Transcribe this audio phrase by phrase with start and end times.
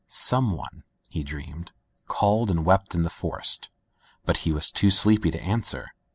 [0.29, 1.71] Some one (he dreamed)
[2.07, 3.69] called and wept in the forest,
[4.25, 5.91] but he was too sleepy to answer.